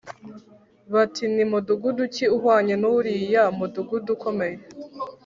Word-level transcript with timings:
bati 0.93 1.23
“Ni 1.33 1.43
mudugudu 1.51 2.03
ki 2.15 2.25
uhwanye 2.35 2.73
n’uriya 2.81 3.43
mudugudu 3.57 4.09
ukomeye?” 4.15 4.57